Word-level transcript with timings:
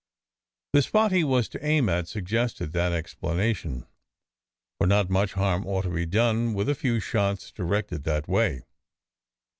The 0.73 0.81
spot 0.81 1.11
he 1.11 1.23
was 1.23 1.47
to 1.49 1.63
aim 1.63 1.87
at 1.87 2.07
suggested 2.07 2.71
that 2.71 2.91
explanation, 2.91 3.85
for 4.79 4.87
not 4.87 5.11
much 5.11 5.33
harm 5.33 5.63
ought 5.67 5.83
to 5.83 5.91
be 5.93 6.07
done 6.07 6.55
with 6.55 6.67
a 6.69 6.73
few 6.73 6.99
shots 6.99 7.51
directed 7.51 8.03
that 8.05 8.27
way. 8.27 8.63